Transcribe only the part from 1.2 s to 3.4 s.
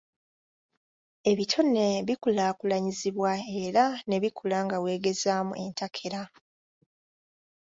Ebitone bikulaakulanyizibwa